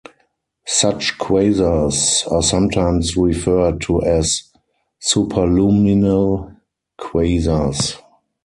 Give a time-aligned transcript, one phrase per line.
[0.65, 4.41] Such quasars are sometimes referred to as
[4.99, 6.55] "superluminal
[6.99, 7.99] quasars".